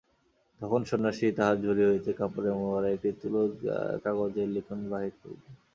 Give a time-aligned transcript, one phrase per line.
[0.59, 3.53] তখন সন্ন্যাসী তাঁহার ঝুলি হইতে কাপড়ে মোড়া একটি তুলট
[4.03, 5.53] কাগজের লিখন বাহির করিলেন।